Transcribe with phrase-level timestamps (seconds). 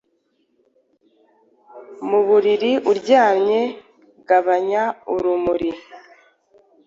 [2.09, 3.61] Mu buriri uryamye,
[4.27, 5.71] gabanya urumuri